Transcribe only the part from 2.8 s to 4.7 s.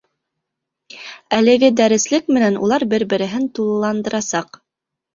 бер-береһен тулыландырасаҡ.